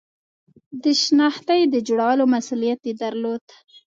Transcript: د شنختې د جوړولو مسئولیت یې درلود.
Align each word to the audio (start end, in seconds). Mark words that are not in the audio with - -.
د 0.83 0.83
شنختې 1.01 1.59
د 1.73 1.75
جوړولو 1.87 2.23
مسئولیت 2.33 2.79
یې 2.87 2.93
درلود. 3.01 3.43